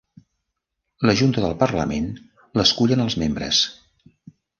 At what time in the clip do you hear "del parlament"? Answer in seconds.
1.43-2.07